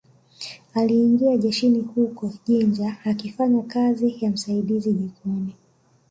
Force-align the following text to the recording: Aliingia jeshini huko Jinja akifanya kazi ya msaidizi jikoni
Aliingia 0.73 1.37
jeshini 1.37 1.79
huko 1.81 2.31
Jinja 2.45 2.97
akifanya 3.05 3.61
kazi 3.63 4.17
ya 4.21 4.31
msaidizi 4.31 4.93
jikoni 4.93 5.55